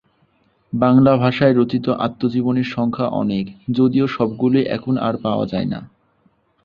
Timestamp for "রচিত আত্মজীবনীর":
1.53-2.69